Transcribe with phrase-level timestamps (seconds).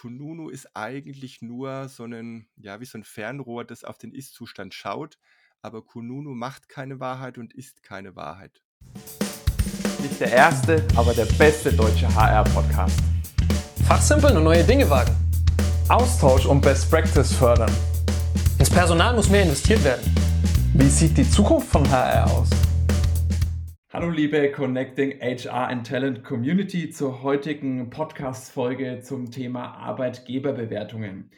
[0.00, 4.72] Kununu ist eigentlich nur so ein, ja, wie so ein Fernrohr, das auf den Ist-Zustand
[4.72, 5.18] schaut,
[5.60, 8.62] aber Kununu macht keine Wahrheit und ist keine Wahrheit.
[10.00, 12.98] Nicht der erste, aber der beste deutsche HR-Podcast.
[13.86, 15.14] Fachsimpeln und neue Dinge wagen.
[15.90, 17.70] Austausch und Best Practice fördern.
[18.58, 20.14] Ins Personal muss mehr investiert werden.
[20.72, 22.48] Wie sieht die Zukunft von HR aus?
[23.92, 31.28] Hallo liebe Connecting HR and Talent Community zur heutigen Podcast-Folge zum Thema Arbeitgeberbewertungen.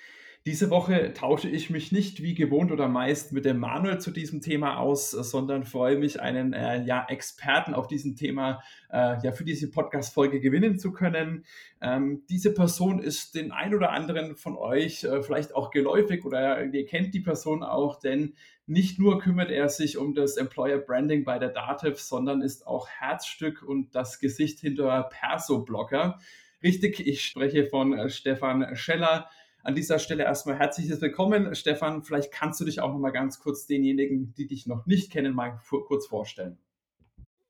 [0.44, 4.42] Diese Woche tausche ich mich nicht wie gewohnt oder meist mit dem Manuel zu diesem
[4.42, 9.44] Thema aus, sondern freue mich, einen äh, ja, Experten auf diesem Thema äh, ja, für
[9.44, 11.46] diese Podcast-Folge gewinnen zu können.
[11.80, 16.62] Ähm, diese Person ist den ein oder anderen von euch äh, vielleicht auch geläufig oder
[16.64, 18.34] ihr kennt die Person auch, denn
[18.66, 22.88] nicht nur kümmert er sich um das Employer Branding bei der Dativ, sondern ist auch
[22.88, 26.18] Herzstück und das Gesicht hinter Perso-Blogger.
[26.62, 29.28] Richtig, ich spreche von äh, Stefan Scheller.
[29.64, 31.54] An dieser Stelle erstmal herzliches Willkommen.
[31.54, 35.12] Stefan, vielleicht kannst du dich auch noch mal ganz kurz denjenigen, die dich noch nicht
[35.12, 36.58] kennen, mal kurz vorstellen.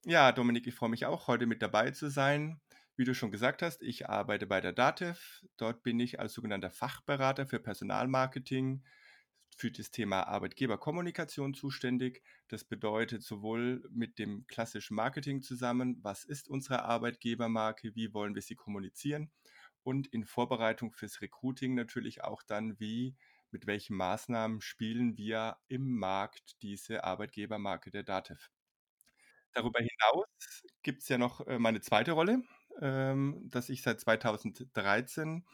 [0.05, 2.61] Ja, Dominik, ich freue mich auch, heute mit dabei zu sein.
[2.97, 5.43] Wie du schon gesagt hast, ich arbeite bei der DATEV.
[5.57, 8.83] Dort bin ich als sogenannter Fachberater für Personalmarketing
[9.57, 12.23] für das Thema Arbeitgeberkommunikation zuständig.
[12.49, 18.43] Das bedeutet sowohl mit dem klassischen Marketing zusammen, was ist unsere Arbeitgebermarke, wie wollen wir
[18.43, 19.31] sie kommunizieren,
[19.85, 23.17] und in Vorbereitung fürs Recruiting natürlich auch dann, wie,
[23.51, 28.51] mit welchen Maßnahmen spielen wir im Markt diese Arbeitgebermarke der DATEV.
[29.53, 32.43] Darüber hinaus gibt es ja noch äh, meine zweite Rolle,
[32.81, 35.45] ähm, dass ich seit 2013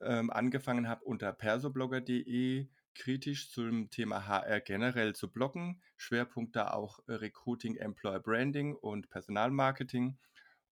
[0.00, 2.68] ähm, angefangen habe, unter persoblogger.de
[2.98, 5.80] kritisch zum Thema HR generell zu bloggen.
[5.96, 10.18] Schwerpunkt da auch äh, Recruiting, Employer Branding und Personalmarketing.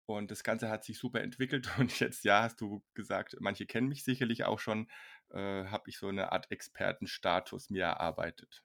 [0.08, 3.88] Und das Ganze hat sich super entwickelt und jetzt, ja, hast du gesagt, manche kennen
[3.88, 4.90] mich sicherlich auch schon,
[5.30, 8.64] äh, habe ich so eine Art Expertenstatus mir erarbeitet.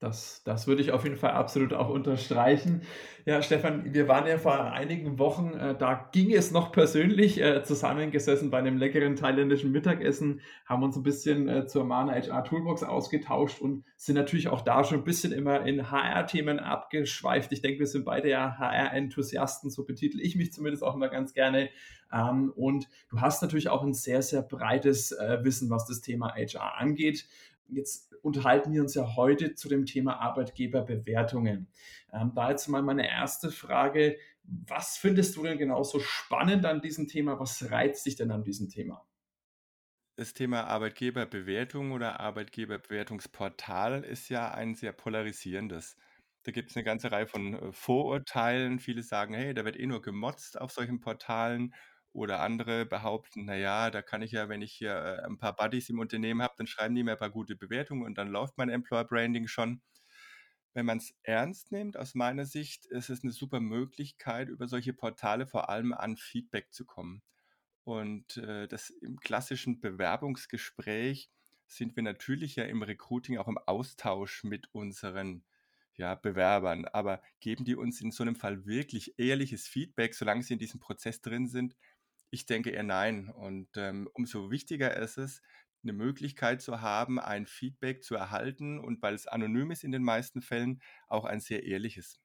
[0.00, 2.82] Das, das würde ich auf jeden Fall absolut auch unterstreichen.
[3.24, 7.64] Ja, Stefan, wir waren ja vor einigen Wochen, äh, da ging es noch persönlich äh,
[7.64, 12.84] zusammengesessen bei einem leckeren thailändischen Mittagessen, haben uns ein bisschen äh, zur Mana HR Toolbox
[12.84, 17.50] ausgetauscht und sind natürlich auch da schon ein bisschen immer in HR-Themen abgeschweift.
[17.50, 21.34] Ich denke, wir sind beide ja HR-Enthusiasten, so betitel ich mich zumindest auch immer ganz
[21.34, 21.70] gerne.
[22.12, 26.34] Ähm, und du hast natürlich auch ein sehr, sehr breites äh, Wissen, was das Thema
[26.34, 27.26] HR angeht.
[27.68, 31.68] Jetzt unterhalten wir uns ja heute zu dem Thema Arbeitgeberbewertungen.
[32.12, 34.18] Ähm, da jetzt mal meine erste Frage.
[34.42, 37.38] Was findest du denn genau so spannend an diesem Thema?
[37.38, 39.06] Was reizt dich denn an diesem Thema?
[40.16, 45.96] Das Thema Arbeitgeberbewertung oder Arbeitgeberbewertungsportal ist ja ein sehr polarisierendes.
[46.42, 48.80] Da gibt es eine ganze Reihe von äh, Vorurteilen.
[48.80, 51.72] Viele sagen, hey, da wird eh nur gemotzt auf solchen Portalen
[52.18, 55.88] oder andere behaupten, naja, da kann ich ja, wenn ich hier äh, ein paar Buddies
[55.88, 58.68] im Unternehmen habe, dann schreiben die mir ein paar gute Bewertungen und dann läuft mein
[58.68, 59.80] Employer Branding schon.
[60.74, 64.92] Wenn man es ernst nimmt, aus meiner Sicht, ist es eine super Möglichkeit, über solche
[64.92, 67.22] Portale vor allem an Feedback zu kommen.
[67.84, 71.30] Und äh, das im klassischen Bewerbungsgespräch
[71.66, 75.44] sind wir natürlich ja im Recruiting auch im Austausch mit unseren
[75.94, 76.86] ja, Bewerbern.
[76.86, 80.80] Aber geben die uns in so einem Fall wirklich ehrliches Feedback, solange sie in diesem
[80.80, 81.76] Prozess drin sind,
[82.30, 83.28] ich denke eher nein.
[83.30, 85.42] Und ähm, umso wichtiger ist es,
[85.82, 90.02] eine Möglichkeit zu haben, ein Feedback zu erhalten und weil es anonym ist in den
[90.02, 92.20] meisten Fällen, auch ein sehr ehrliches.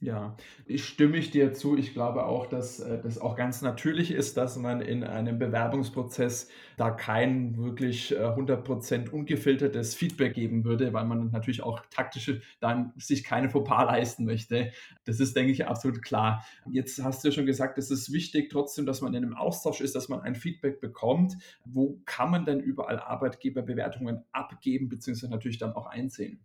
[0.00, 0.36] Ja,
[0.66, 1.74] ich stimme ich dir zu.
[1.78, 6.50] Ich glaube auch, dass äh, das auch ganz natürlich ist, dass man in einem Bewerbungsprozess
[6.76, 12.92] da kein wirklich äh, 100% ungefiltertes Feedback geben würde, weil man natürlich auch taktische dann
[12.98, 14.70] sich keine Fauxpas leisten möchte.
[15.06, 16.44] Das ist, denke ich, absolut klar.
[16.70, 19.80] Jetzt hast du ja schon gesagt, es ist wichtig trotzdem, dass man in einem Austausch
[19.80, 21.36] ist, dass man ein Feedback bekommt.
[21.64, 26.44] Wo kann man denn überall Arbeitgeberbewertungen abgeben, beziehungsweise natürlich dann auch einsehen?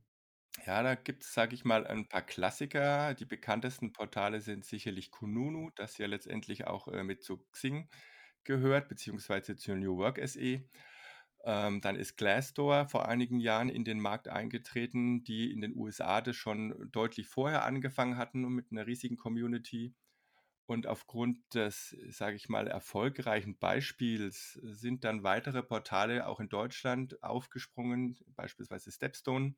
[0.65, 3.13] Ja, da gibt es, sage ich mal, ein paar Klassiker.
[3.15, 7.89] Die bekanntesten Portale sind sicherlich Kununu, das ja letztendlich auch äh, mit zu Xing
[8.43, 10.67] gehört, beziehungsweise zu New Work SE.
[11.43, 16.21] Ähm, dann ist Glassdoor vor einigen Jahren in den Markt eingetreten, die in den USA
[16.21, 19.95] das schon deutlich vorher angefangen hatten mit einer riesigen Community.
[20.65, 27.21] Und aufgrund des, sage ich mal, erfolgreichen Beispiels sind dann weitere Portale auch in Deutschland
[27.23, 29.55] aufgesprungen, beispielsweise Stepstone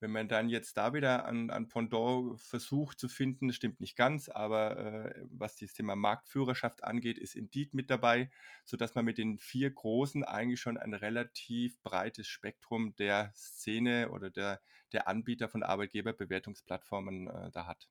[0.00, 4.28] wenn man dann jetzt da wieder an, an Pendant versucht zu finden, stimmt nicht ganz,
[4.28, 8.30] aber äh, was das Thema Marktführerschaft angeht, ist Indeed mit dabei,
[8.64, 14.30] sodass man mit den vier Großen eigentlich schon ein relativ breites Spektrum der Szene oder
[14.30, 14.60] der,
[14.92, 17.88] der Anbieter von Arbeitgeberbewertungsplattformen äh, da hat.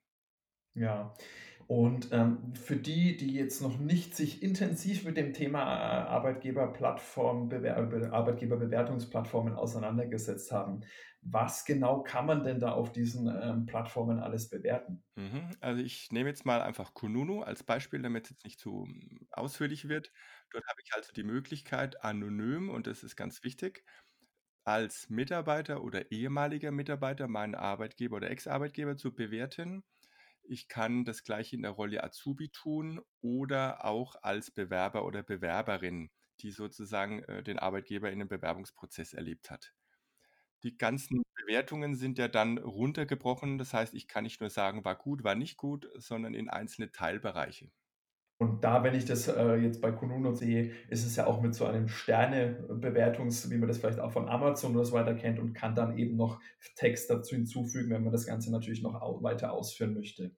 [0.74, 1.16] Ja.
[1.68, 7.50] Und ähm, für die, die jetzt noch nicht sich intensiv mit dem Thema äh, Arbeitgeberplattform,
[7.50, 10.82] Bewer Be Arbeitgeberbewertungsplattformen auseinandergesetzt haben,
[11.22, 15.04] was genau kann man denn da auf diesen ähm, Plattformen alles bewerten?
[15.16, 15.52] Mhm.
[15.60, 19.28] Also ich nehme jetzt mal einfach Kununu als Beispiel, damit es jetzt nicht zu mm,
[19.32, 20.12] ausführlich wird.
[20.52, 23.84] Dort habe ich also die Möglichkeit, anonym, und das ist ganz wichtig,
[24.64, 29.84] als Mitarbeiter oder ehemaliger Mitarbeiter meinen Arbeitgeber oder Ex-Arbeitgeber zu bewerten.
[30.50, 36.12] Ich kann das gleiche in der Rolle Azubi tun oder auch als Bewerber oder Bewerberin,
[36.42, 39.74] die sozusagen äh, den Arbeitgeber in 'nem Bewerbungsprozess erlebt hat.
[40.64, 43.58] Die ganzen Bewertungen sind ja dann runtergebrochen.
[43.58, 46.92] Das heißt, ich kann nicht nur sagen: „War gut, war nicht gut“, sondern in einzelne
[46.92, 47.72] Teilbereiche.
[48.40, 51.54] Und da, wenn ich das, äh, jetzt bei Kununu sehe, ist es ja auch mit
[51.54, 55.54] so einem Sternebewertungs wie man das vielleicht auch von Amazon oder so weiter kennt und
[55.54, 56.40] kann dann eben noch
[56.76, 60.32] Text dazu hinzufügen, wenn man das Ganze natürlich noch au weiter ausführen möchte.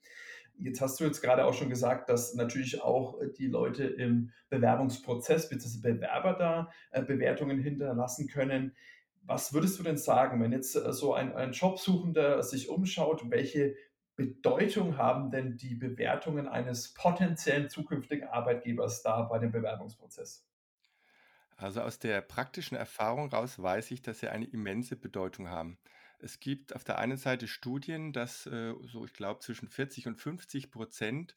[0.58, 5.50] Jetzt hast du jetzt gerade auch schon gesagt, dass natürlich auch, die Leute im Bewerbungsprozess
[5.50, 8.76] beziehungsweise Bewerber da, äh, Bewertungen hinterlassen können.
[9.24, 13.76] Was würdest du denn sagen, wenn jetzt, äh, so ein ein Jobsuchender sich umschaut, welche
[14.16, 20.48] Bedeutung haben denn die Bewertungen eines potenziellen zukünftigen Arbeitgebers da bei dem Bewerbungsprozess?
[21.58, 25.78] Also aus der praktischen Erfahrung raus weiß ich, dass sie eine immense Bedeutung haben.
[26.20, 30.16] Es gibt auf der einen Seite Studien, dass äh, so, ich glaube, zwischen 40 und
[30.16, 31.36] 50 Prozent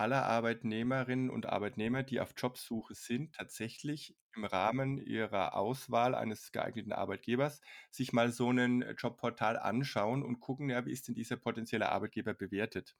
[0.00, 6.92] aller Arbeitnehmerinnen und Arbeitnehmer, die auf Jobsuche sind, tatsächlich im Rahmen ihrer Auswahl eines geeigneten
[6.92, 7.60] Arbeitgebers
[7.90, 12.32] sich mal so ein Jobportal anschauen und gucken, ja, wie ist denn dieser potenzielle Arbeitgeber
[12.32, 12.96] bewertet.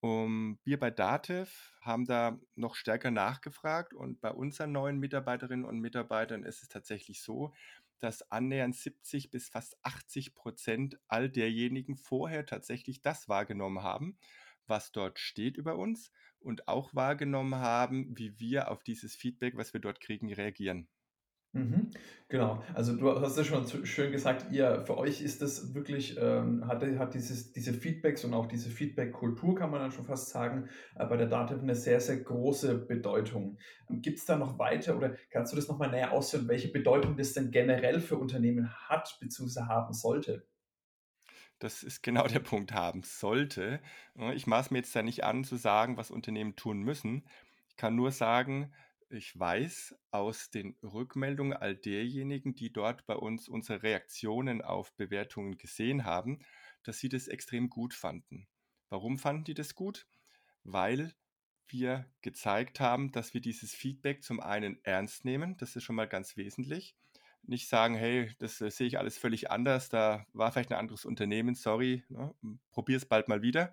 [0.00, 5.80] Um, wir bei Datev haben da noch stärker nachgefragt und bei unseren neuen Mitarbeiterinnen und
[5.80, 7.52] Mitarbeitern ist es tatsächlich so,
[8.00, 14.18] dass annähernd 70 bis fast 80 Prozent all derjenigen vorher tatsächlich das wahrgenommen haben,
[14.68, 19.72] was dort steht über uns und auch wahrgenommen haben, wie wir auf dieses Feedback, was
[19.72, 20.88] wir dort kriegen, reagieren.
[21.54, 21.92] Mhm,
[22.28, 22.62] genau.
[22.74, 26.82] Also, du hast ja schon schön gesagt, ihr für euch ist das wirklich, ähm hat
[26.98, 31.06] hat dieses diese Feedbacks und auch diese Feedback-Kultur, kann man dann schon fast sagen, äh,
[31.06, 33.56] bei der Datev 'ne sehr, sehr große Bedeutung.
[33.88, 37.16] Gibt es da noch weiter oder kannst du das noch mal näher ausführen, welche Bedeutung
[37.16, 40.48] das denn generell für Unternehmen hat beziehungsweise haben sollte?
[41.58, 43.80] Das ist genau der Punkt, haben sollte.
[44.14, 47.28] Ne, ich maße mir jetzt da nicht an, zu sagen, was Unternehmen tun müssen.
[47.68, 48.72] Ich kann nur sagen,
[49.10, 55.56] ich weiß aus den Rückmeldungen all derjenigen, die dort bei uns unsere Reaktionen auf Bewertungen
[55.56, 56.40] gesehen haben,
[56.84, 58.46] dass sie das extrem gut fanden.
[58.88, 60.06] Warum fanden die das gut?
[60.62, 61.14] Weil
[61.66, 66.08] wir gezeigt haben, dass wir dieses Feedback zum einen ernst nehmen, das ist schon mal
[66.08, 66.94] ganz wesentlich.
[67.44, 71.04] Nicht sagen: „Hey, das, äh, sehe ich alles völlig anders, da war vielleicht ein anderes
[71.04, 73.72] Unternehmen, sorry, ne, hm, probier's bald mal wieder.“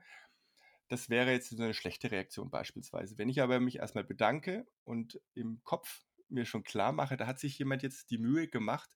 [0.89, 3.17] Das wäre jetzt so 'ne schlechte Reaktion beispielsweise.
[3.17, 7.27] Wenn ich aber mich erst mal bedanke und im Kopf mir schon klar mache, da
[7.27, 8.89] hat sich jemand jetzt die Mühe gemacht,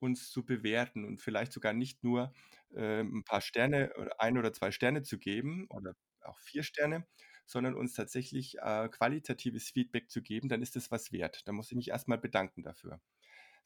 [0.00, 2.32] uns zu bewerten und vielleicht sogar nicht nur,
[2.76, 7.06] ähm, 'n paar Sterne oder 1 oder 2 Sterne zu geben oder auch 4 Sterne,
[7.46, 11.42] sondern uns tatsächlich, äh, qualitatives Feedback zu geben, dann ist das was wert.
[11.48, 13.00] Da muss ich mich erst mal bedanken dafür.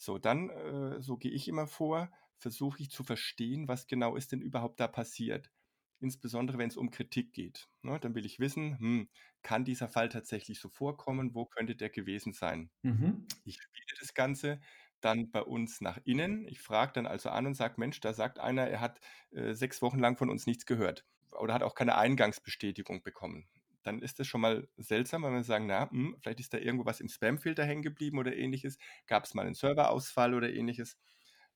[0.02, 4.32] So, dann, äh, so gehe ich immer vor, versuche ich zu verstehen, was genau ist
[4.32, 5.52] denn überhaupt da passiert.
[6.00, 8.00] Insbesondere wenn es um Kritik geht, ne?
[8.00, 9.10] Dann will ich wissen, hm,
[9.42, 11.34] kann dieser Fall tatsächlich so vorkommen?
[11.34, 12.70] Wo könnte der gewesen sein?
[12.84, 13.26] Mhm.
[13.44, 14.60] Ich spiele das Ganze
[15.02, 16.46] dann bei uns nach innen.
[16.48, 19.00] Ich frage dann also an und sage: „Mensch, da sagt einer, er hat,
[19.32, 23.48] äh, 6 Wochen lang von uns nichts gehört oder hat auch keine Eingangsbestätigung bekommen.“
[23.82, 26.84] Dann ist das schon mal seltsam, weil wir sagen: „Na, hm, vielleicht ist da irgendwo
[26.86, 28.78] was im Spamfilter hängen geblieben oder Ähnliches.
[29.06, 30.98] Gab es mal einen Serverausfall oder Ähnliches?“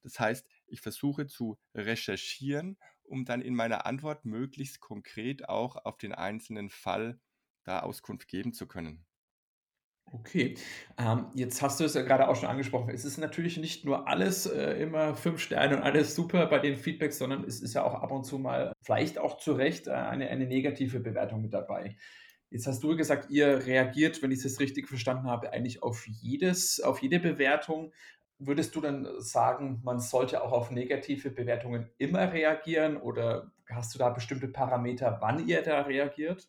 [0.02, 5.96] Das heißt, ich versuche zu recherchieren, um dann in meiner Antwort möglichst konkret auch auf
[5.98, 7.20] den einzelnen Fall
[7.64, 9.06] da Auskunft geben zu können.
[10.12, 10.54] Okay.
[10.96, 12.90] Ähm, jetzt hast du es ja gerade auch schon angesprochen.
[12.90, 16.76] Es ist natürlich nicht nur alles, äh, immer 5 Sterne und alles super bei den
[16.76, 19.90] Feedbacks, sondern es ist ja auch ab und zu mal, vielleicht auch zu Recht, äh,
[19.92, 21.96] eine eine negative Bewertung mit dabei.
[22.50, 26.80] Jetzt hast du gesagt, ihr reagiert, wenn ich das richtig verstanden habe, eigentlich auf jedes
[26.80, 27.92] auf jede Bewertung.
[28.38, 33.98] Würdest du dann sagen, man sollte auch auf negative Bewertungen immer reagieren oder hast du
[33.98, 36.48] da bestimmte Parameter, wann ihr da reagiert?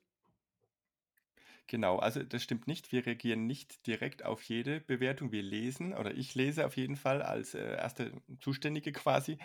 [1.69, 2.91] Genau, also das stimmt nicht.
[2.91, 5.31] Wir reagieren nicht direkt auf jede Bewertung.
[5.31, 8.11] Wir lesen oder ich lese auf jeden Fall als, äh, 1.
[8.39, 9.39] Zuständige quasi,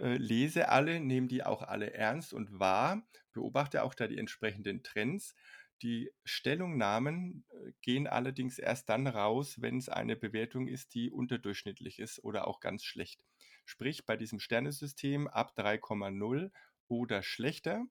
[0.00, 4.82] äh, lese alle, nehme die auch alle ernst und wahr, beobachte auch da die entsprechenden
[4.84, 5.34] Trends.
[5.82, 11.98] Die Stellungnahmen, äh, gehen allerdings erst dann raus, wenn es eine Bewertung ist, die unterdurchschnittlich
[11.98, 13.24] ist oder auch ganz schlecht.
[13.64, 16.52] Sprich, bei diesem Sternesystem ab 3,0
[16.88, 17.84] oder schlechter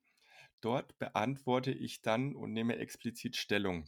[0.65, 3.85] dort beantworte ich dann und nehme explizit Stellung.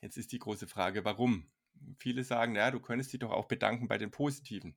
[0.00, 1.50] Jetzt ist die große Frage, warum?
[1.98, 4.76] Viele sagen, ja, du könntest dich doch auch bedanken bei den Positiven.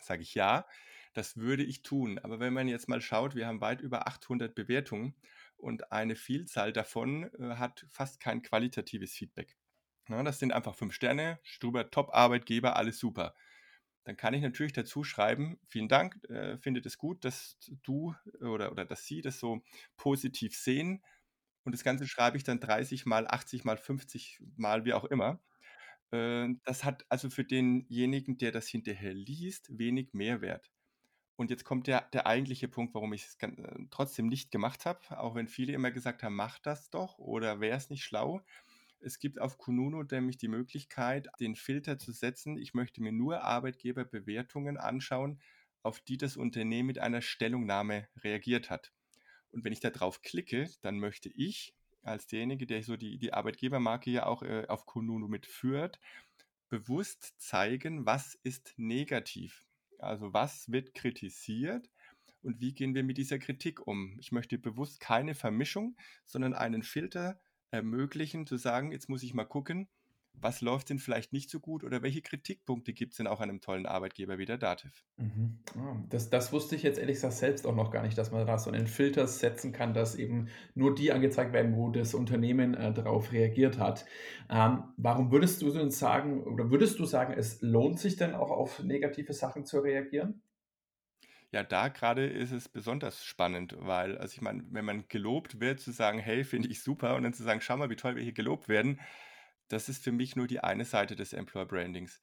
[0.00, 0.66] Sage ich ja,
[1.14, 2.20] das würde ich tun.
[2.20, 5.16] Aber wenn man jetzt mal schaut, wir haben weit über 800 Bewertungen
[5.56, 9.56] und eine Vielzahl davon äh, hat fast kein qualitatives Feedback.
[10.08, 13.34] Ja, das sind einfach fünf Sterne, Struber, Top-Arbeitgeber, alles super.
[14.08, 18.72] Dann kann ich natürlich dazu schreiben, vielen Dank, äh, findet es gut, dass du oder,
[18.72, 19.62] oder dass Sie das so
[19.98, 21.04] positiv sehen.
[21.64, 25.42] Und das Ganze schreibe ich dann 30 mal, 80 mal, 50 mal, wie auch immer.
[26.12, 30.72] Äh, das hat also für denjenigen, der das hinterher liest, wenig Mehrwert.
[31.36, 33.52] Und jetzt kommt der, der eigentliche Punkt, warum ich es äh,
[33.90, 37.76] trotzdem nicht gemacht habe, auch wenn viele immer gesagt haben, mach das doch oder wäre
[37.76, 38.42] es nicht schlau.
[39.00, 42.56] Es gibt auf Kununu nämlich die Möglichkeit, den Filter zu setzen.
[42.56, 45.40] Ich möchte mir nur Arbeitgeberbewertungen anschauen,
[45.82, 48.92] auf die das Unternehmen mit einer Stellungnahme reagiert hat.
[49.50, 53.32] Und wenn ich da drauf klicke, dann möchte ich als derjenige, der so die, die
[53.32, 56.00] Arbeitgebermarke ja auch äh, auf Kununu mitführt,
[56.68, 59.66] bewusst zeigen, was ist negativ.
[59.98, 61.90] Also was wird kritisiert
[62.42, 64.16] und wie gehen wir mit dieser Kritik um.
[64.20, 69.44] Ich möchte bewusst keine Vermischung, sondern einen Filter ermöglichen, zu sagen, jetzt muss ich mal
[69.44, 69.88] gucken,
[70.34, 73.50] was läuft denn vielleicht nicht so gut oder welche Kritikpunkte gibt es denn auch an
[73.50, 75.04] einem tollen Arbeitgeber wie der Dativ?
[75.20, 75.58] Mhm.
[75.76, 78.46] Ah, das, das wusste ich jetzt ehrlich gesagt selbst auch noch gar nicht, dass man
[78.46, 82.74] da so einen Filter setzen kann, dass eben nur die angezeigt werden, wo das Unternehmen
[82.74, 84.06] äh, darauf reagiert hat.
[84.48, 88.50] Ähm, warum würdest du denn sagen, oder würdest du sagen, es lohnt sich denn auch
[88.52, 90.42] auf negative Sachen zu reagieren?
[91.50, 95.80] Ja, da gerade ist es besonders spannend, weil, also ich meine, wenn man gelobt wird,
[95.80, 98.22] zu sagen, hey, finde ich super, und dann zu sagen, schau mal, wie toll wir
[98.22, 99.00] hier gelobt werden,
[99.68, 102.20] das ist für mich nur die eine Seite des Employer Brandings.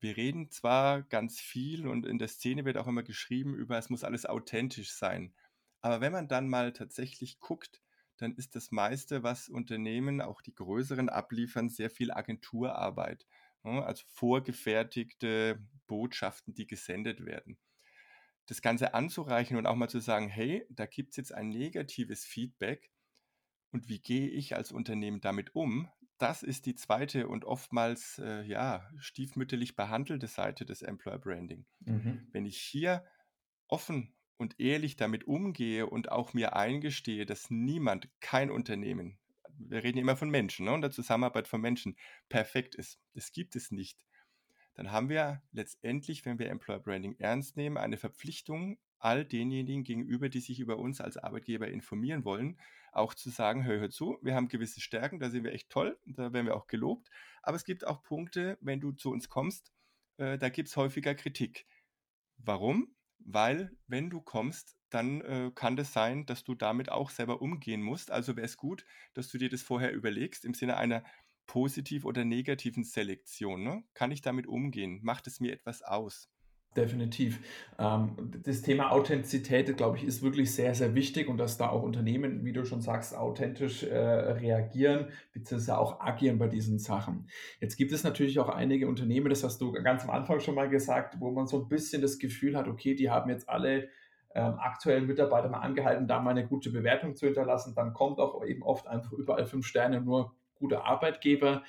[0.00, 3.90] Wir reden zwar ganz viel und in der Szene wird auch immer geschrieben über, es
[3.90, 5.34] muss alles authentisch sein.
[5.82, 7.82] Aber wenn man dann mal tatsächlich guckt,
[8.16, 13.26] dann ist das meiste, was Unternehmen, auch die größeren abliefern, sehr viel Agenturarbeit.
[13.62, 13.84] Ne?
[13.84, 17.58] Also vorgefertigte Botschaften, die gesendet werden
[18.46, 22.24] das Ganze anzureichen und auch mal zu sagen, hey, da gibt es jetzt ein negatives
[22.24, 22.90] Feedback
[23.70, 25.88] und wie gehe ich als Unternehmen damit um?
[26.18, 31.66] Das ist die zweite und oftmals äh, ja stiefmütterlich behandelte Seite des Employer Branding.
[31.80, 32.28] Mhm.
[32.30, 33.04] Wenn ich hier
[33.66, 39.18] offen und ehrlich damit umgehe und auch mir eingestehe, dass niemand, kein Unternehmen,
[39.58, 41.96] wir reden immer von Menschen ne, und der Zusammenarbeit von Menschen,
[42.28, 43.00] perfekt ist.
[43.14, 44.04] Das gibt es nicht
[44.74, 50.28] dann haben wir letztendlich, wenn wir Employer Branding ernst nehmen, eine Verpflichtung all denjenigen gegenüber,
[50.28, 52.58] die sich über uns als Arbeitgeber informieren wollen,
[52.92, 55.98] auch zu sagen, hör, hör zu, wir haben gewisse Stärken, da sind wir echt toll,
[56.06, 57.10] da werden wir auch gelobt,
[57.42, 59.72] aber es gibt auch Punkte, wenn du zu uns kommst,
[60.16, 61.66] äh, da gibt es häufiger Kritik.
[62.38, 62.94] Warum?
[63.18, 67.82] Weil, wenn du kommst, dann äh, kann das sein, dass du damit auch selber umgehen
[67.82, 68.10] musst.
[68.10, 71.02] Also wäre es gut, dass du dir das vorher überlegst, im Sinne einer
[71.46, 73.62] positiv oder negativen Selektion.
[73.62, 73.84] Ne?
[73.94, 75.00] Kann ich damit umgehen?
[75.02, 76.28] Macht es mir etwas aus?
[76.76, 77.38] Definitiv.
[77.78, 81.82] Ähm, das Thema Authentizität, glaube ich, ist wirklich sehr, sehr wichtig und dass da auch
[81.82, 85.72] Unternehmen, wie du schon sagst, authentisch äh, reagieren bzw.
[85.72, 87.28] auch agieren bei diesen Sachen.
[87.60, 90.68] Jetzt gibt es natürlich auch einige Unternehmen, das hast du ganz am Anfang schon mal
[90.68, 93.88] gesagt, wo man so ein bisschen das Gefühl hat, okay, die haben jetzt alle
[94.34, 97.74] ähm, aktuellen Mitarbeiter mal angehalten, da mal eine gute Bewertung zu hinterlassen.
[97.76, 101.62] Dann kommt auch eben oft einfach überall fünf Sterne, nur guter Arbeitgeber.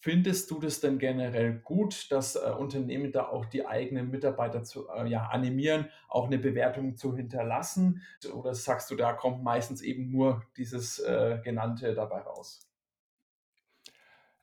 [0.00, 4.86] Findest du das denn generell gut, dass äh, Unternehmen da auch die eigenen Mitarbeiter zu
[4.90, 8.02] äh, ja, animieren, auch eine Bewertung zu hinterlassen?
[8.34, 12.68] Oder sagst du, da kommt meistens eben nur dieses äh, Genannte dabei raus?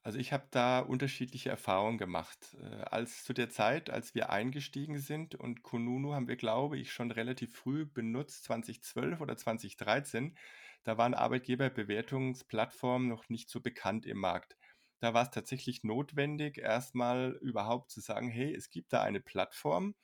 [0.04, 2.58] Also ich habe da unterschiedliche Erfahrungen gemacht.
[2.60, 6.92] Äh, als zu der Zeit, als wir eingestiegen sind und Kununu haben wir, glaube ich,
[6.92, 10.36] schon relativ früh benutzt, 2012 oder 2013,
[10.84, 14.58] da waren Arbeitgeberbewertungsplattformen noch nicht so bekannt im Markt.
[15.00, 19.96] Da war es tatsächlich notwendig, erstmal überhaupt zu sagen, hey, es gibt da eine Plattform,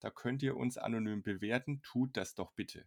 [0.00, 2.86] da könnt ihr uns anonym bewerten, tut das doch bitte.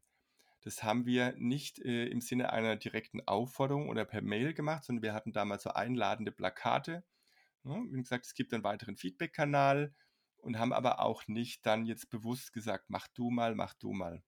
[0.62, 5.04] Das haben wir nicht äh, im Sinne einer direkten Aufforderung oder per Mail gemacht, sondern
[5.04, 7.04] wir hatten damals so einladende Plakate.
[7.64, 9.94] Ja, wie gesagt, es gibt einen weiteren Feedback-Kanal
[10.38, 14.24] und haben aber auch nicht dann jetzt bewusst gesagt, mach du mal, mach du mal.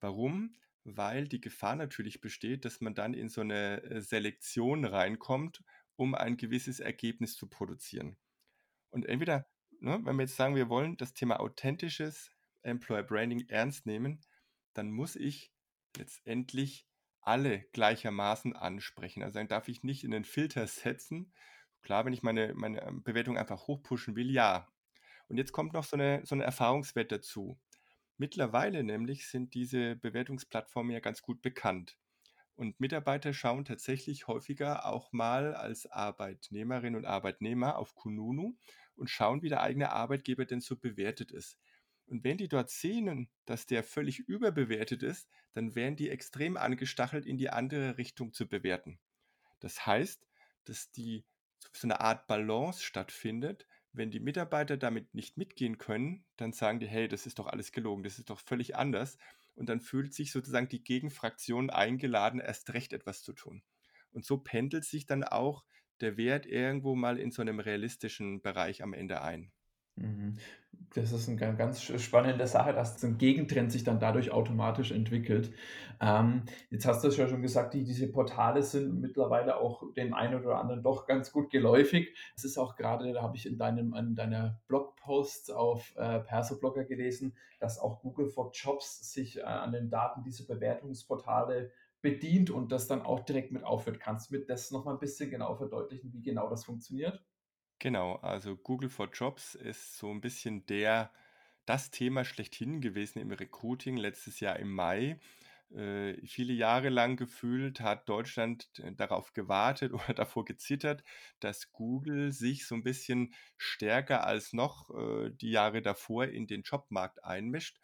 [0.00, 0.56] Warum?
[0.86, 5.64] Weil die Gefahr natürlich besteht, dass man dann in so eine äh, Selektion reinkommt,
[5.96, 8.16] um ein gewisses Ergebnis zu produzieren.
[8.90, 9.46] Und entweder,
[9.80, 12.30] ne, wenn wir jetzt sagen, wir wollen das Thema authentisches
[12.62, 14.20] Employer Branding ernst nehmen,
[14.74, 15.52] dann muss ich
[15.96, 16.86] letztendlich
[17.20, 19.24] alle gleichermaßen ansprechen.
[19.24, 21.32] Also dann darf ich nicht in den Filter setzen.
[21.82, 24.68] Klar, wenn ich meine, meine ähm, Bewertung einfach hochpushen will, ja.
[25.28, 27.58] Und jetzt kommt noch so eine, so eine Erfahrungswert dazu.
[28.18, 31.98] Mittlerweile nämlich sind diese Bewertungsplattformen ja ganz gut bekannt.
[32.54, 38.56] Und Mitarbeiter schauen tatsächlich häufiger auch mal als Arbeitnehmerinnen und Arbeitnehmer auf Kununu
[38.96, 41.58] und schauen, wie der eigene Arbeitgeber denn so bewertet ist.
[42.06, 47.26] Und wenn die dort sehen, dass der völlig überbewertet ist, dann werden die extrem angestachelt,
[47.26, 48.98] in die andere Richtung zu bewerten.
[49.60, 50.26] Das heißt,
[50.64, 51.24] dass die
[51.72, 53.66] so eine Art Balance stattfindet.
[53.96, 57.72] Wenn die Mitarbeiter damit nicht mitgehen können, dann sagen die, hey, das ist doch alles
[57.72, 59.16] gelogen, das ist doch völlig anders.
[59.54, 63.62] Und dann fühlt sich sozusagen die Gegenfraktion eingeladen, erst recht etwas zu tun.
[64.12, 65.64] Und so pendelt sich dann auch
[66.00, 69.50] der Wert irgendwo mal in so einem realistischen Bereich am Ende ein.
[69.96, 70.36] Mhm.
[70.94, 75.52] Das ist eine ganz spannende Sache, dass ein Gegentrend sich dann dadurch automatisch entwickelt.
[76.00, 80.14] Ähm, jetzt hast du es ja schon gesagt, die diese Portale sind mittlerweile auch dem
[80.14, 82.16] einen oder anderen doch ganz gut geläufig.
[82.34, 86.84] Es ist auch gerade, da habe ich in deinem in deiner Blogpost auf äh, Persoblogger
[86.84, 92.72] gelesen, dass auch Google for Jobs sich äh, an den Daten dieser Bewertungsportale bedient und
[92.72, 94.00] das dann auch direkt mit aufhört.
[94.00, 97.22] Kannst du mir das noch mal ein bisschen genau verdeutlichen, wie genau das funktioniert?
[97.78, 101.12] Genau, also Google for Jobs ist so ein bisschen der
[101.66, 105.18] das Thema schlechthin gewesen im Recruiting letztes Jahr im Mai.
[105.74, 111.02] Äh, viele Jahre lang gefühlt hat Deutschland äh, darauf gewartet oder davor gezittert,
[111.40, 116.62] dass Google sich so ein bisschen stärker als noch äh, die Jahre davor in den
[116.62, 117.78] Jobmarkt einmischt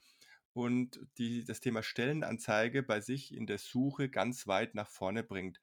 [0.54, 5.60] und die das Thema Stellenanzeige bei sich in der Suche ganz weit nach vorne bringt.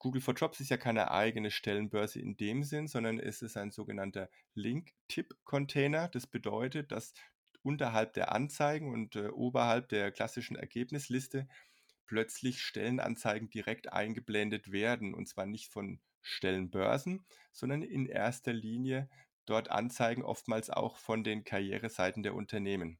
[0.00, 3.70] Google for Jobs ist ja keine eigene Stellenbörse in dem Sinn, sondern es ist ein
[3.70, 6.08] sogenannter Link-Tip-Container.
[6.08, 7.12] Das bedeutet, dass
[7.62, 11.46] unterhalb der Anzeigen und äh, oberhalb der klassischen Ergebnisliste
[12.06, 15.12] plötzlich Stellenanzeigen direkt eingeblendet werden.
[15.12, 19.10] Und zwar nicht von Stellenbörsen, sondern in erster Linie
[19.44, 22.98] dort Anzeigen oftmals auch von den Karriereseiten der Unternehmen.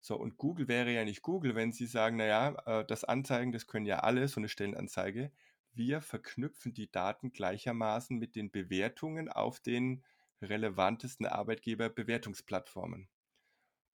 [0.00, 3.66] So, und Google wäre ja nicht Google, wenn sie sagen, naja, äh, das Anzeigen, das
[3.66, 5.32] können ja alle, so eine Stellenanzeige
[5.74, 10.04] wir verknüpfen die Daten gleichermaßen mit den Bewertungen auf den
[10.42, 13.08] relevantesten Arbeitgeberbewertungsplattformen.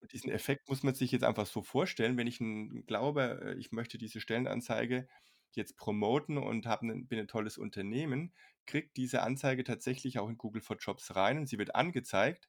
[0.01, 2.38] Und diesen Effekt muss man sich jetzt einfach so vorstellen, wenn ich
[2.87, 5.09] glaube, äh, ich möchte diese Stellenanzeige
[5.53, 8.35] jetzt promoten und 'nen bin ein tolles Unternehmen,
[8.67, 12.49] kriegt diese Anzeige tatsächlich auch in Google for Jobs rein und sie wird angezeigt,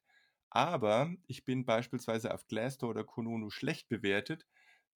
[0.50, 4.46] aber ich bin beispielsweise auf Glassdoor oder Kununu schlecht bewertet,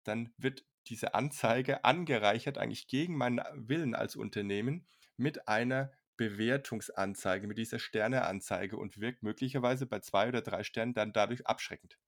[0.05, 7.59] dann wird diese Anzeige angereichert, eigentlich gegen meinen Willen als Unternehmen, mit einer Bewertungsanzeige, mit
[7.59, 11.99] dieser Sterneanzeige und wirkt möglicherweise bei zwei oder drei Sternen dann dadurch abschreckend.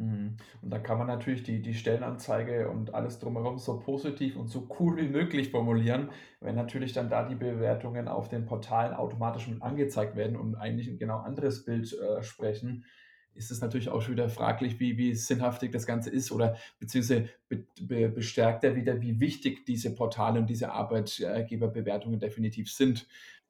[0.00, 0.38] Mhm.
[0.62, 4.66] Und da kann man natürlich die, die Stellenanzeige und alles drumherum so positiv und so
[4.78, 9.60] cool wie möglich formulieren, wenn natürlich dann da die Bewertungen auf den Portalen automatisch mit
[9.62, 12.86] angezeigt werden und eigentlich ein genau anderes Bild äh, sprechen,
[13.34, 17.28] ist es natürlich auch schon wieder fraglich, wie, wie sinnhaftig das Ganze ist oder beziehungsweise
[17.48, 23.06] be, be, bestärkt er wieder, wie wichtig diese Portale und diese Arbeitgeberbewertungen definitiv sind.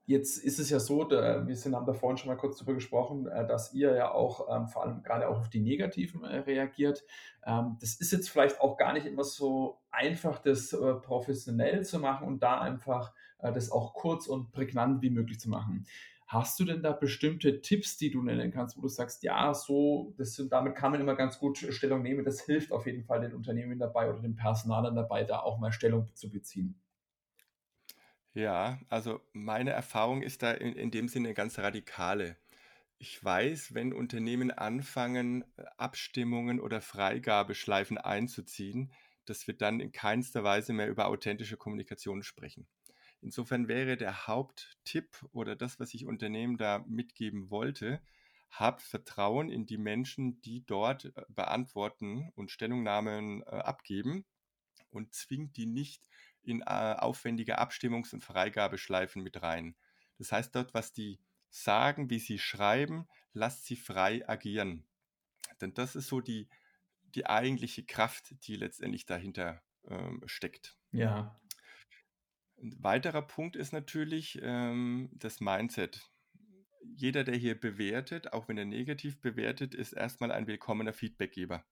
[0.07, 2.75] Jetzt ist es ja so, da, wir sind, haben da vorhin schon mal kurz darüber
[2.75, 6.39] gesprochen, äh, dass ihr ja auch ähm, vor allem gerade auch auf die Negativen äh,
[6.39, 7.05] reagiert.
[7.47, 12.01] Ähm, das ist jetzt vielleicht auch gar nicht immer so einfach, das äh, professionell zu
[12.01, 15.87] machen und da einfach äh, das auch kurz und prägnant wie möglich zu machen.
[16.31, 20.15] Hast du denn da bestimmte Tipps, die du nennen kannst, wo du sagst, ja, so,
[20.17, 22.25] das sind, damit kann man immer ganz gut Stellung nehmen.
[22.25, 25.73] Das hilft auf jeden Fall den Unternehmen dabei oder den Personalern dabei, da auch mal
[25.73, 26.81] Stellung zu beziehen.
[28.33, 32.37] Ja, also meine Erfahrung ist da in, in dem Sinne ganz radikale.
[32.99, 35.45] Ich weiß, wenn Unternehmen anfangen,
[35.79, 38.93] Abstimmungen oder Freigabeschleifen einzuziehen,
[39.27, 42.69] dass wir dann in keinster Weise mehr über authentische Kommunikation sprechen.
[43.23, 48.01] Insofern wäre der Haupttipp oder das, was ich Unternehmen da mitgeben wollte,
[48.51, 54.25] habt Vertrauen in die Menschen, die dort äh, beantworten und Stellungnahmen äh, abgeben
[54.91, 56.09] und zwingt die nicht
[56.43, 59.77] in äh, aufwendige Abstimmungs- und Freigabeschleifen mit rein.
[60.19, 64.87] Das heißt, dort, was die sagen, wie sie schreiben, lasst sie frei agieren.
[65.61, 66.49] Denn das ist so die,
[67.15, 70.77] die eigentliche Kraft, die letztendlich dahinter ähm, steckt.
[70.93, 71.41] Ja,
[72.63, 76.11] ein weiterer Punkt ist natürlich ähm, das Mindset.
[76.97, 81.65] Jeder, der hier bewertet, auch wenn er negativ bewertet, ist erstmal ein willkommener Feedbackgeber.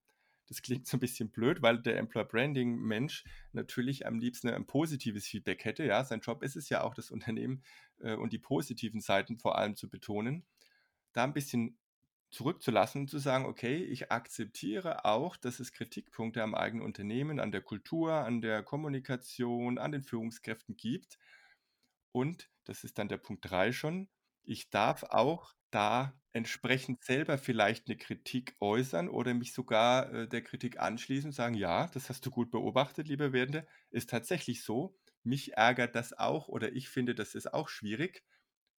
[0.49, 4.67] Das klingt so ein bisschen blöd, weil der Employer Branding Mensch natürlich am liebsten ein
[4.67, 5.85] positives Feedback hätte.
[5.85, 7.63] Ja, sein Job ist es ja auch, das Unternehmen
[8.01, 10.47] äh, und die positiven Seiten vor allem zu betonen.
[11.13, 11.79] Da ein bisschen
[12.31, 17.53] zurückzulassen und zu sagen, okay, ich akzeptiere auch, dass es Kritikpunkte am eigenen Unternehmen, an
[17.53, 21.19] der Kultur, an der Kommunikation, an den Führungskräften gibt.
[22.13, 24.09] Und, das ist dann der Punkt 3 schon,
[24.45, 30.43] ich darf auch da entsprechend selber vielleicht eine Kritik äußern oder mich sogar äh, der
[30.43, 34.97] Kritik anschließen und sagen, ja, das hast du gut beobachtet, liebe Werdende, ist tatsächlich so.
[35.23, 38.25] mich ärgert das auch oder ich finde, das ist auch schwierig.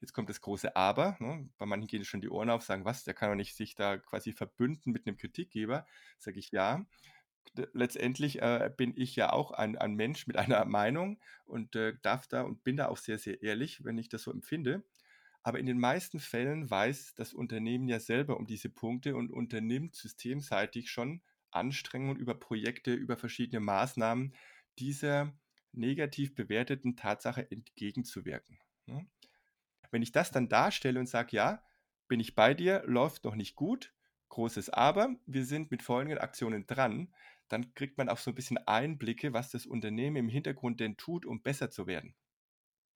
[0.00, 1.16] Jetzt kommt das große Aber.
[1.20, 1.48] Ne?
[1.58, 3.98] Bei manchen gehen schon die Ohren auf, sagen, was, der kann doch nicht sich da
[3.98, 5.86] quasi verbünden mit einem Kritikgeber.
[6.18, 6.86] Sage ich ja.
[7.72, 12.26] Letztendlich äh, bin ich ja auch ein, ein Mensch mit einer Meinung und äh, darf
[12.26, 14.84] da und bin da auch sehr, sehr ehrlich, wenn ich das so empfinde.
[15.42, 19.94] Aber in den meisten Fällen weiß das Unternehmen ja selber um diese Punkte und unternimmt
[19.94, 24.34] systemseitig schon Anstrengungen über Projekte, über verschiedene Maßnahmen,
[24.78, 25.32] dieser
[25.72, 28.58] negativ bewerteten Tatsache entgegenzuwirken.
[28.86, 29.06] Ne?
[29.90, 31.64] Wenn ich das dann darstelle und sage, ja,
[32.08, 33.94] bin ich bei dir, läuft noch nicht gut,
[34.30, 37.14] großes Aber, wir sind mit folgenden Aktionen dran,
[37.48, 41.26] dann kriegt man auch so ein bisschen Einblicke, was das Unternehmen im Hintergrund denn tut,
[41.26, 42.14] um besser zu werden.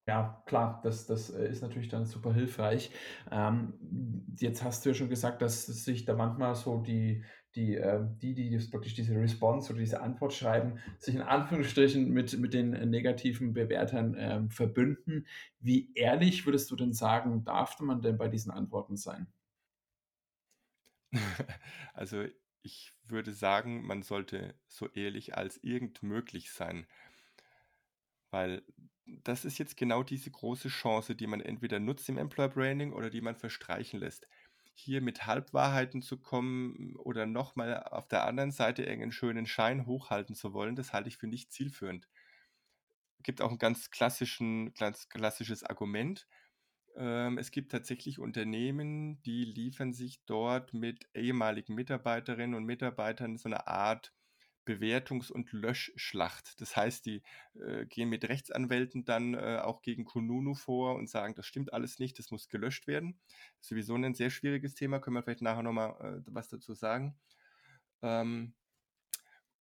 [0.07, 2.91] Ja, klar, das, das äh, ist natürlich dann super hilfreich.
[3.31, 8.01] Ähm, jetzt hast du ja schon gesagt, dass sich da manchmal so die, die, äh,
[8.21, 12.71] die, die wirklich diese Response oder diese Antwort schreiben, sich in Anführungsstrichen mit, mit den
[12.91, 15.27] negativen Bewertern ähm, verbünden.
[15.61, 19.27] Wie ehrlich würdest du denn sagen, darf man denn bei diesen Antworten sein?
[21.95, 22.25] Also
[22.63, 26.87] ich würde sagen, man sollte so ehrlich als irgend möglich sein,
[28.31, 28.63] weil
[29.07, 33.11] das ist jetzt genau diese große Chance, die man entweder nutzt im Employer Branding oder
[33.11, 34.27] die man verstreichen lässt.
[34.75, 40.35] Hier mit Halbwahrheiten zu kommen oder nochmal auf der anderen Seite irgendeinen schönen Schein hochhalten
[40.35, 42.09] zu wollen, das halte ich für nicht zielführend.
[43.23, 46.27] Gibt auch ein ganz klassischen, ganz klassisches Argument.
[46.97, 53.49] Ähm, es gibt tatsächlich Unternehmen, die liefern sich dort mit ehemaligen Mitarbeiterinnen und Mitarbeitern so
[53.49, 54.13] eine Art
[54.65, 56.61] Bewertungs- und Löschschlacht.
[56.61, 57.23] Das heißt, die
[57.55, 61.99] äh, gehen mit Rechtsanwälten dann äh, auch gegen Kununu vor und sagen, das stimmt alles
[61.99, 63.19] nicht, das muss gelöscht werden.
[63.61, 67.17] Sowieso ein sehr schwieriges Thema, können wir vielleicht nachher nochmal äh, was dazu sagen.
[68.03, 68.55] Ähm,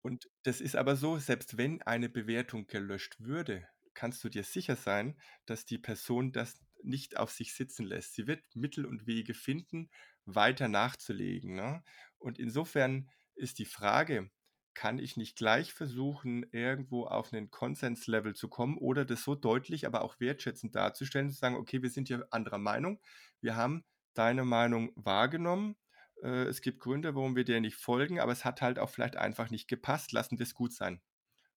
[0.01, 4.75] und das ist aber so, selbst wenn eine Bewertung gelöscht würde, kannst du dir sicher
[4.75, 8.13] sein, dass die Person das nicht auf sich sitzen lässt.
[8.13, 9.89] Sie wird Mittel und Wege finden,
[10.25, 11.55] weiter nachzulegen.
[11.55, 11.83] Ne?
[12.17, 14.29] Und insofern ist die Frage,
[14.73, 19.85] kann ich nicht gleich versuchen, irgendwo auf einen Konsenslevel zu kommen oder das so deutlich,
[19.85, 22.99] aber auch wertschätzend darzustellen, zu sagen, okay, wir sind ja anderer Meinung,
[23.41, 23.83] wir haben
[24.13, 25.75] deine Meinung wahrgenommen,
[26.21, 29.17] äh, es gibt Gründe, warum wir dir nicht folgen, aber es hat halt auch vielleicht
[29.17, 31.01] einfach nicht gepasst, lassen wir es gut sein.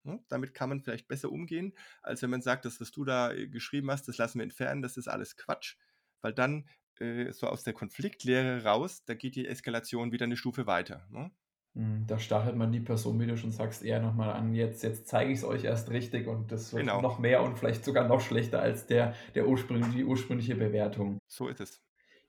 [0.04, 1.72] Ja, damit kann man vielleicht besser umgehen,
[2.02, 4.82] als wenn man sagt, das, was du da äh, geschrieben hast, das lassen wir entfernen,
[4.82, 5.76] das ist alles Quatsch,
[6.20, 6.68] weil dann
[7.00, 11.06] äh, so aus der Konfliktlehre raus, da geht die Eskalation wieder eine Stufe weiter.
[11.10, 11.30] Ne?
[11.76, 14.54] Hm, da stachelt man die Person, wie du schon sagst, eher nochmal an.
[14.54, 17.58] Jetzt, jetzt zeige ich es euch erst richtig und das wird Genau, noch mehr und
[17.58, 21.18] vielleicht sogar noch schlechter als der, der ursprüngliche, die ursprüngliche Bewertung.
[21.28, 21.82] so ist es.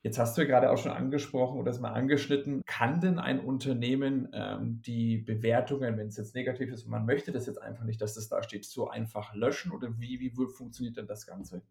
[0.03, 2.61] Jetzt hast du ja gerade auch schon angesprochen oder es mal angeschnitten.
[2.67, 7.31] Kann denn ein Unternehmen ähm, die Bewertungen, wenn es jetzt negativ ist und man möchte
[7.31, 10.97] das jetzt einfach nicht, dass das da steht, so einfach löschen oder wie, wie funktioniert
[10.97, 11.63] denn das Ganze?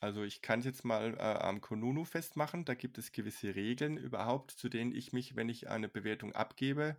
[0.00, 2.64] Also ich kann es jetzt mal äh, am Konunu festmachen.
[2.64, 6.96] Da gibt es gewisse Regeln überhaupt, zu denen ich mich, wenn ich eine Bewertung abgebe,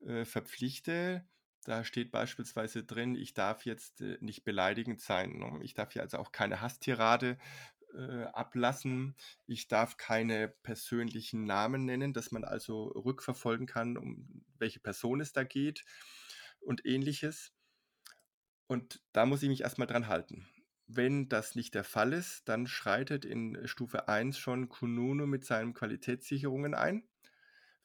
[0.00, 1.26] äh, verpflichte.
[1.64, 5.60] Da steht beispielsweise drin, ich darf jetzt äh, nicht beleidigend sein.
[5.62, 7.38] Ich darf hier also auch keine Hasstirade
[7.94, 9.16] äh, ablassen.
[9.46, 15.32] Ich darf keine persönlichen Namen nennen, dass man also rückverfolgen kann, um welche Person es
[15.32, 15.84] da geht
[16.60, 17.52] und ähnliches.
[18.66, 20.46] Und da muss ich mich erstmal dran halten.
[20.88, 25.74] Wenn das nicht der Fall ist, dann schreitet in Stufe 1 schon Kununu mit seinen
[25.74, 27.08] Qualitätssicherungen ein.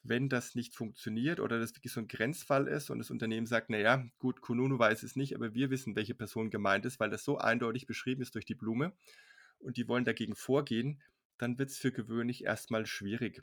[0.04, 3.70] Wenn das nicht funktioniert oder das wirklich so ein Grenzfall ist und das Unternehmen sagt,
[3.70, 7.24] naja, gut, Kununu weiß es nicht, aber wir wissen, welche Person gemeint ist, weil das
[7.24, 8.92] so eindeutig beschrieben ist durch die Blume
[9.58, 11.02] und die wollen dagegen vorgehen,
[11.38, 13.42] dann wird es für gewöhnlich erstmal schwierig.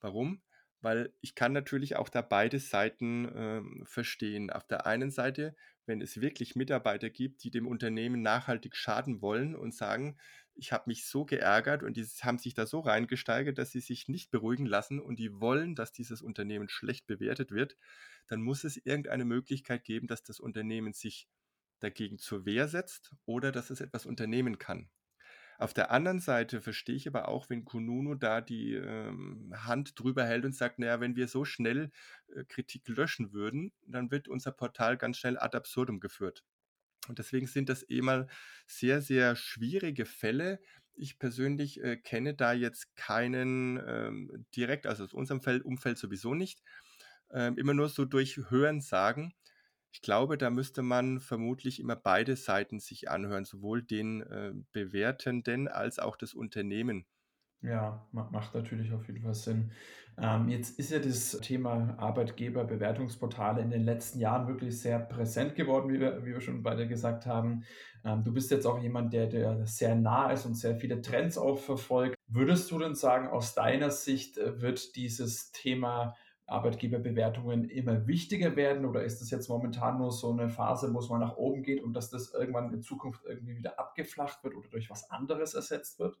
[0.00, 0.42] Warum?
[0.80, 4.50] Weil ich kann natürlich auch da beide Seiten ähm, verstehen.
[4.50, 5.54] Auf der einen Seite
[5.88, 10.18] wenn es wirklich Mitarbeiter gibt, die dem Unternehmen nachhaltig schaden wollen und sagen,
[10.54, 14.06] ich habe mich so geärgert und die haben sich da so reingesteigert, dass sie sich
[14.08, 17.76] nicht beruhigen lassen und die wollen, dass dieses Unternehmen schlecht bewertet wird,
[18.26, 21.28] dann muss es irgendeine Möglichkeit geben, dass das Unternehmen sich
[21.80, 24.90] dagegen zur Wehr setzt oder dass es etwas unternehmen kann.
[25.58, 30.24] Auf der anderen Seite verstehe ich aber auch, wenn Kununu da die ähm, Hand drüber
[30.24, 31.90] hält und sagt, naja, wenn wir so schnell
[32.34, 36.44] äh, Kritik löschen würden, dann wird unser Portal ganz schnell ad absurdum geführt.
[37.08, 38.28] Und deswegen sind das eh mal
[38.66, 40.60] sehr, sehr schwierige Fälle.
[40.94, 46.34] Ich persönlich äh, kenne da jetzt keinen ähm, direkt, also aus unserem Feld, Umfeld sowieso
[46.34, 46.62] nicht,
[47.32, 49.34] ähm, immer nur so durch Hören sagen.
[49.98, 55.66] Ich glaube, da müsste man vermutlich immer beide Seiten sich anhören, sowohl den äh, Bewertenden
[55.66, 57.04] als auch das Unternehmen.
[57.62, 59.72] Ja, ma macht natürlich auf jeden Fall Sinn.
[60.16, 65.92] Ähm, jetzt ist ja das Thema Arbeitgeberbewertungsportale in den letzten Jahren wirklich sehr präsent geworden,
[65.92, 67.64] wie wir wie wir schon beide gesagt haben.
[68.04, 71.36] Ähm, du bist jetzt auch jemand, der der sehr nah ist und sehr viele Trends
[71.36, 72.14] auch verfolgt.
[72.28, 76.14] Würdest du denn sagen, aus deiner Sicht, äh, wird dieses Thema
[76.48, 81.08] Arbeitgeberbewertungen immer wichtiger werden oder ist das jetzt momentan nur so eine Phase, wo es
[81.08, 84.68] mal nach oben geht und dass das irgendwann in Zukunft irgendwie wieder abgeflacht wird oder
[84.68, 86.18] durch was anderes ersetzt wird?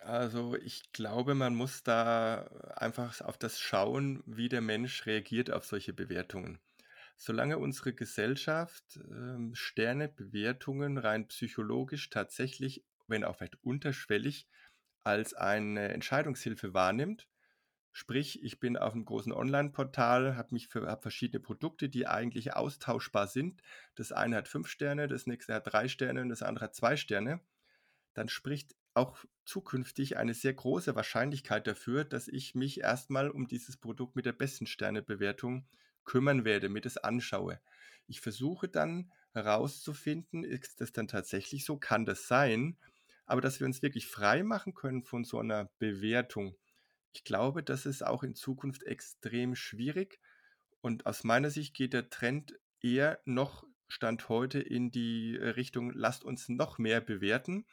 [0.00, 2.42] Also, ich glaube, man muss da
[2.76, 6.58] einfach auf das schauen, wie der Mensch reagiert auf solche Bewertungen.
[7.16, 14.48] Solange unsere Gesellschaft, ähm, Sternebewertungen rein psychologisch tatsächlich, wenn auch vielleicht unterschwellig,
[15.02, 17.28] als eine Entscheidungshilfe wahrnimmt,
[17.98, 22.54] sprich, ich bin auf 'nem großen Onlineportal, habe mich für habe verschiedene Produkte, die eigentlich
[22.54, 23.62] austauschbar sind.
[23.96, 26.96] Das eine hat 5 Sterne, das nächste hat 3 Sterne und das andere hat 2
[26.96, 27.40] Sterne.
[28.14, 33.76] Dann spricht auch zukünftig eine sehr große Wahrscheinlichkeit dafür, dass ich mich erstmal um dieses
[33.76, 35.68] Produkt mit der besten Sternebewertung
[36.04, 37.60] kümmern werde, mir das anschaue.
[38.06, 41.78] Ich versuche dann herauszufinden, ist das dann tatsächlich so?
[41.78, 42.78] Kann das sein?
[43.26, 46.56] Aber dass wir uns wirklich frei machen können von so einer Bewertung,
[47.12, 50.20] ich glaube, das ist auch in Zukunft extrem schwierig.
[50.80, 55.90] Und aus meiner Sicht geht der Trend eher noch Stand heute in die äh, Richtung,
[55.92, 57.64] lasst uns noch mehr bewerten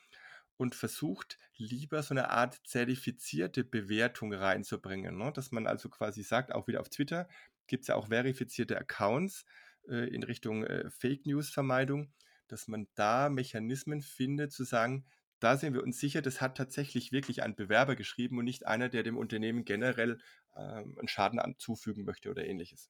[0.58, 5.32] und versucht lieber so eine Art zertifizierte Bewertung reinzubringen, ne?
[5.34, 7.28] Dass man also quasi sagt, auch wieder auf Twitter
[7.68, 9.46] gibt es ja auch verifizierte Accounts
[9.90, 12.14] äh, in Richtung äh, Fake News Vermeidung,
[12.48, 15.06] dass man da Mechanismen findet zu sagen,
[15.40, 18.90] da sind wir uns sicher, das hat tatsächlich wirklich ein Bewerber geschrieben und nicht einer,
[18.90, 20.20] der dem Unternehmen generell
[20.56, 22.90] ähm, einen Schaden anzufügen möchte oder ähnliches.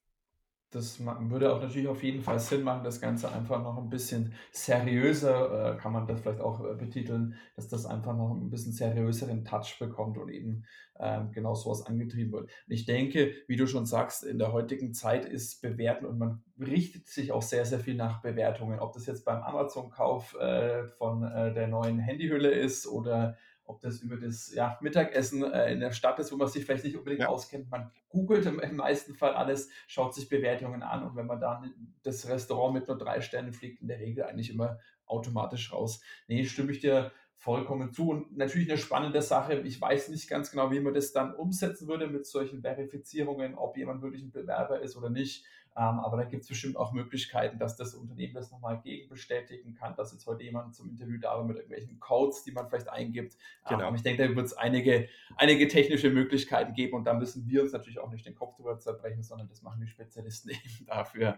[0.70, 4.34] Das würde auch natürlich auf jeden Fall Sinn machen, das Ganze einfach noch ein bisschen
[4.50, 8.72] seriöser, äh, kann man das vielleicht auch, äh, betiteln, dass das einfach noch ein bisschen
[8.72, 10.64] seriöseren Touch bekommt und eben,
[10.98, 12.44] ähm, genau so was angetrieben wird.
[12.44, 16.42] Und ich denke, wie du schon sagst, in der heutigen Zeit ist Bewerten und man
[16.58, 18.80] richtet sich auch sehr, sehr viel nach Bewertungen.
[18.80, 24.00] Ob das jetzt beim Amazon-Kauf, äh, von, äh, der neuen Handyhülle ist oder ob das
[24.00, 27.22] über das ja, Mittagessen äh, in der Stadt ist, wo man sich vielleicht nicht unbedingt
[27.22, 27.28] Ja.
[27.28, 27.70] auskennt.
[27.70, 31.74] Man googelt im, im meisten Fall alles, schaut sich Bewertungen an und wenn man dann
[32.02, 36.00] das Restaurant mit nur drei Sternen fliegt, in der Regel eigentlich immer automatisch raus.
[36.28, 38.10] Nee, stimme ich dir vollkommen zu.
[38.10, 39.60] Und natürlich eine spannende Sache.
[39.60, 43.76] Ich weiß nicht ganz genau, wie man das dann umsetzen würde mit solchen Verifizierungen, ob
[43.76, 45.44] jemand wirklich ein Bewerber ist oder nicht.
[45.78, 49.94] Ähm, aber da gibt es bestimmt auch Möglichkeiten, dass das Unternehmen das nochmal gegenbestätigen kann,
[49.94, 53.34] dass jetzt heute jemand zum Interview da war mit irgendwelchen Codes, die man vielleicht eingibt.
[53.34, 53.94] Ähm, aber Genau.
[53.94, 57.72] ich denke, da wird es einige, einige technische Möglichkeiten geben und da müssen wir uns
[57.72, 61.36] natürlich auch nicht den Kopf drüber zerbrechen, sondern das machen die Spezialisten eben dafür.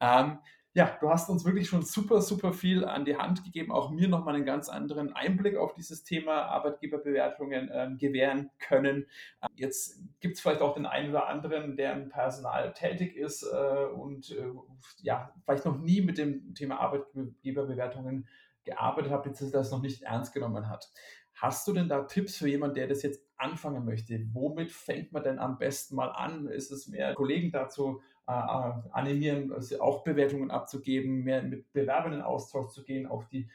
[0.00, 0.38] Ähm,
[0.76, 4.08] ja, du hast uns wirklich schon super, super viel an die Hand gegeben, auch mir
[4.08, 9.06] nochmal einen ganz anderen Einblick auf dieses Thema Arbeitgeberbewertungen ähm, gewähren können.
[9.54, 13.86] Jetzt gibt es vielleicht auch den einen oder anderen, der im Personal tätig ist äh,
[13.86, 14.52] und äh,
[15.00, 18.28] ja, vielleicht noch nie mit dem Thema Arbeitgeberbewertungen
[18.64, 20.90] gearbeitet hat, beziehungsweise das noch nicht ernst genommen hat.
[21.32, 24.20] Hast du denn da Tipps für jemanden, der das jetzt anfangen möchte?
[24.34, 26.48] Womit fängt man denn am besten mal an?
[26.48, 32.12] Ist es mehr Kollegen dazu äh, äh, animieren, also auch Bewertungen abzugeben, mehr mit Bewerbern
[32.14, 33.48] in Austausch zu gehen, auf die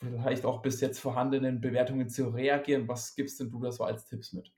[0.00, 2.88] vielleicht auch bis jetzt vorhandenen Bewertungen zu reagieren?
[2.88, 4.52] Was gibst denn du da so als Tipps mit?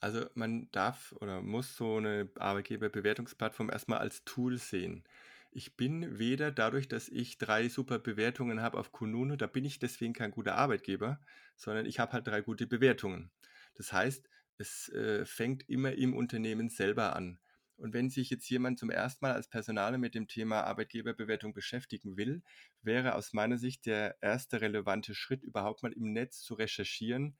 [0.00, 5.04] Also, man darf oder muss so eine Arbeitgeberbewertungsplattform erstmal als Tool sehen.
[5.50, 9.78] Ich bin weder dadurch, dass ich 3 super Bewertungen habe auf kununu, da bin ich
[9.78, 11.20] deswegen kein guter Arbeitgeber,
[11.56, 13.32] sondern ich habe halt 3 gute Bewertungen.
[13.74, 17.40] Das heißt, es, äh, fängt immer im Unternehmen selber an.
[17.76, 22.16] Und wenn sich jetzt jemand zum ersten Mal als Personaler mit dem Thema Arbeitgeberbewertung beschäftigen
[22.16, 22.42] will,
[22.82, 27.36] wäre aus meiner Sicht der erste relevante Schritt, überhaupt mal im Netz zu recherchieren,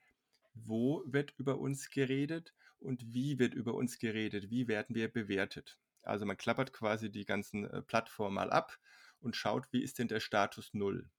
[0.54, 5.78] wo wird über uns geredet und wie wird über uns geredet, wie werden wir bewertet.
[6.02, 8.78] Also man klappert quasi die ganzen äh, Plattformen mal ab
[9.20, 11.10] und schaut, wie ist denn der Status Null.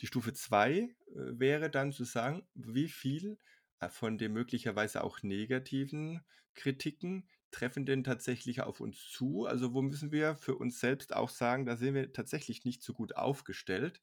[0.00, 3.38] Die Stufe 2 äh, wäre dann zu sagen, wie viel
[3.80, 9.46] äh, von den möglicherweise auch negativen Kritiken treffen denn tatsächlich auf uns zu?
[9.46, 12.92] Also wo müssen wir für uns selbst auch sagen, da sind wir tatsächlich nicht so
[12.94, 14.00] gut aufgestellt.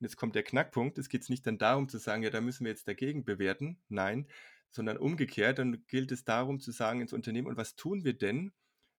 [0.00, 0.98] Und jetzt kommt der Knackpunkt.
[0.98, 3.80] Es geht nicht dann darum zu sagen, ja, da müssen wir jetzt dagegen bewerten.
[3.88, 4.28] Nein,
[4.70, 5.58] sondern umgekehrt.
[5.58, 8.52] Dann gilt es darum zu sagen ins Unternehmen, und was tun wir denn,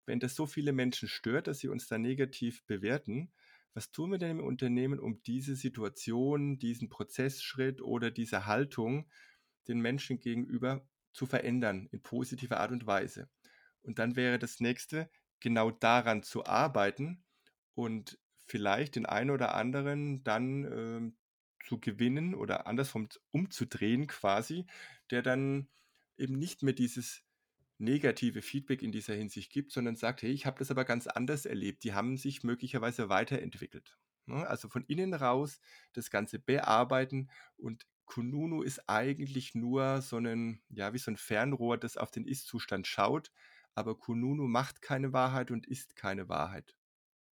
[0.06, 3.32] wenn das so viele Menschen stört, dass sie uns da negativ bewerten?
[3.74, 9.10] Was tun wir denn im Unternehmen, um diese Situation, diesen Prozessschritt oder diese Haltung
[9.67, 13.30] den Menschen gegenüber zu verändern in positiver Art und Weise?
[13.86, 17.24] Und dann wäre das nächste, genau daran zu arbeiten
[17.74, 21.17] und vielleicht den einen oder anderen dann ähm,
[21.65, 24.65] zu gewinnen oder andersrum umzudrehen quasi,
[25.12, 25.67] der dann
[26.17, 27.24] eben nicht mehr dieses
[27.78, 31.45] negative Feedback in dieser Hinsicht gibt, sondern sagt, hey, ich habe das aber ganz anders
[31.45, 31.84] erlebt.
[31.84, 33.98] Die haben sich möglicherweise weiterentwickelt.
[34.26, 34.48] Ne?
[34.48, 35.60] Also von innen raus
[35.93, 41.78] das Ganze bearbeiten und Kununu ist eigentlich nur so ein, ja, wie so ein Fernrohr,
[41.78, 43.32] das auf den Ist-Zustand schaut,
[43.75, 46.75] aber Kununu macht keine Wahrheit und ist keine Wahrheit.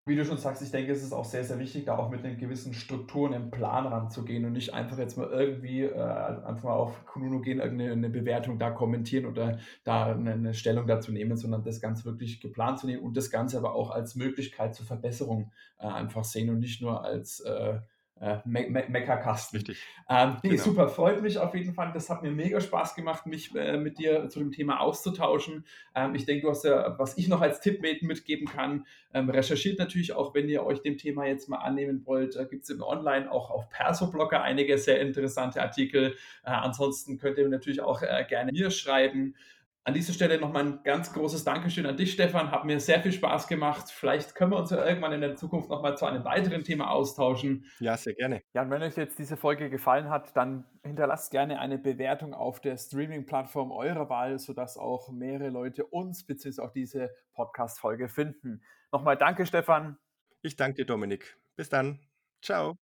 [0.07, 2.23] Wie du schon sagst, ich denke, es ist auch sehr, sehr wichtig, da auch mit
[2.23, 6.73] den gewissen Strukturen im Plan ranzugehen und nicht einfach jetzt mal irgendwie äh, einfach mal
[6.73, 11.79] auf Kununu gehen, irgendeine Bewertung da kommentieren oder da eine, Stellung dazu nehmen, sondern das
[11.79, 15.85] Ganze wirklich geplant zu nehmen und das Ganze aber auch als Möglichkeit zur Verbesserung äh,
[15.85, 17.79] einfach sehen und nicht nur als äh,
[18.21, 19.57] äh, Me Me Meckerkasten.
[19.57, 19.79] Richtig.
[20.07, 20.63] Ähm, nee, genau.
[20.63, 21.91] Super, freut mich auf jeden Fall.
[21.93, 25.65] Das hat mir mega Spaß gemacht, mich äh, mit dir zu dem Thema auszutauschen.
[25.95, 29.79] Ähm, ich denke, du hast ja, was ich noch als Tipp mitgeben kann, ähm, recherchiert
[29.79, 32.35] natürlich auch, wenn ihr euch dem Thema jetzt mal annehmen wollt.
[32.35, 36.15] Da gibt es im Online auch auf Perso-Blogger einige sehr interessante Artikel.
[36.43, 39.35] Äh, ansonsten könnt ihr natürlich auch äh, gerne mir schreiben.
[39.83, 42.51] An dieser Stelle nochmal ein ganz großes Dankeschön an dich, Stefan.
[42.51, 43.89] Hat mir sehr viel Spaß gemacht.
[43.89, 47.65] Vielleicht können wir uns ja irgendwann in der Zukunft nochmal zu einem weiteren Thema austauschen.
[47.79, 48.43] Ja, sehr gerne.
[48.53, 52.59] Ja, und wenn euch jetzt diese Folge gefallen hat, dann hinterlasst gerne eine Bewertung auf
[52.59, 56.61] der Streaming-Plattform eurer Wahl, sodass auch mehrere Leute uns bzw.
[56.61, 58.61] auch diese Podcast-Folge finden.
[58.91, 59.97] Nochmal danke, Stefan.
[60.43, 61.37] Ich danke dir, Dominik.
[61.55, 61.99] Bis dann.
[62.43, 62.90] Ciao.